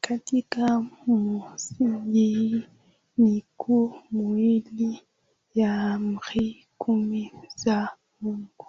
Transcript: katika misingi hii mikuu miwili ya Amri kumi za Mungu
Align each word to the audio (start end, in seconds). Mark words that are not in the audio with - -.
katika 0.00 0.84
misingi 1.06 2.34
hii 2.34 2.64
mikuu 3.18 3.94
miwili 4.10 5.02
ya 5.54 5.92
Amri 5.92 6.66
kumi 6.78 7.32
za 7.56 7.96
Mungu 8.20 8.66